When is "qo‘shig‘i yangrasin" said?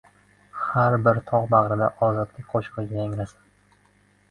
2.55-3.49